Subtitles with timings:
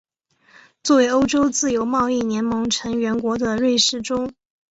[0.81, 4.33] 作为欧洲自由贸易联盟成员国的瑞士中。